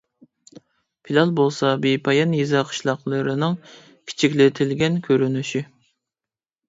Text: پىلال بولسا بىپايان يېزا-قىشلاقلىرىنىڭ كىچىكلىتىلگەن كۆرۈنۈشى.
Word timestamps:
پىلال 1.09 1.33
بولسا 1.39 1.73
بىپايان 1.83 2.33
يېزا-قىشلاقلىرىنىڭ 2.39 3.57
كىچىكلىتىلگەن 3.83 5.01
كۆرۈنۈشى. 5.09 5.63